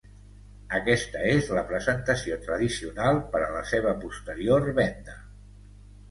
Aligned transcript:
Aquesta 0.75 1.19
és 1.31 1.49
la 1.57 1.63
presentació 1.71 2.37
tradicional 2.47 3.19
per 3.35 3.41
a 3.47 3.49
la 3.57 3.61
seva 3.73 3.93
posterior 4.05 4.65
venda. 4.81 5.15